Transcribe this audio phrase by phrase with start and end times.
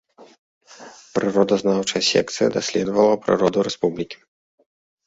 [1.17, 4.17] Прыродазнаўчая секцыя даследавала прыроду рэспублікі.